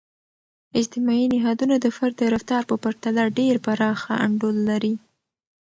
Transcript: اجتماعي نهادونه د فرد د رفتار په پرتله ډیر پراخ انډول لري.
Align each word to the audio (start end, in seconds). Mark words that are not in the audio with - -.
اجتماعي 0.79 1.25
نهادونه 1.33 1.75
د 1.79 1.85
فرد 1.97 2.13
د 2.19 2.23
رفتار 2.35 2.61
په 2.69 2.75
پرتله 2.83 3.23
ډیر 3.39 3.55
پراخ 3.65 3.99
انډول 4.25 4.57
لري. 4.69 4.93